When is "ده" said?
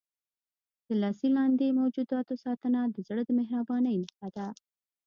4.35-4.47